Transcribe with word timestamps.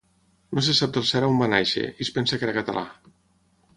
No 0.59 0.61
se 0.67 0.73
sap 0.77 0.95
del 0.95 1.05
cert 1.09 1.27
on 1.29 1.37
va 1.41 1.49
néixer, 1.55 1.85
i 1.99 2.07
es 2.07 2.11
pensa 2.17 2.41
que 2.41 2.49
era 2.51 2.57
català. 2.59 2.85